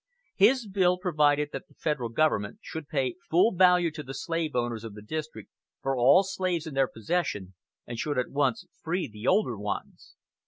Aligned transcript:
His 0.35 0.67
bill 0.67 0.97
provided 0.97 1.49
that 1.53 1.67
the 1.67 1.75
Federal 1.75 2.09
Government 2.09 2.57
should 2.63 2.87
pay 2.87 3.17
full 3.29 3.53
value 3.53 3.91
to 3.91 4.01
the 4.01 4.15
slave 4.15 4.53
holders 4.53 4.83
of 4.83 4.95
the 4.95 5.01
District 5.03 5.47
for 5.79 5.95
all 5.95 6.23
slaves 6.23 6.65
in 6.65 6.73
their 6.73 6.87
possession, 6.87 7.53
and 7.85 7.99
should 7.99 8.17
at 8.17 8.31
once 8.31 8.65
free 8.81 9.07
the 9.07 9.27
older 9.27 9.59
ones. 9.59 10.15